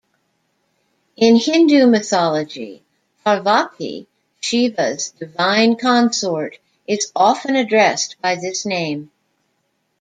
In 1.15 1.35
Hindu 1.35 1.85
mythology, 1.85 2.83
Parvati, 3.23 4.07
Shiva's 4.39 5.11
divine 5.11 5.75
consort, 5.75 6.57
is 6.87 7.11
often 7.15 7.55
addressed 7.55 8.15
by 8.19 8.33
this 8.37 8.65
name. 8.65 9.11